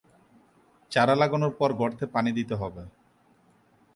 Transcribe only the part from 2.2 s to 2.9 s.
দিতে হবে।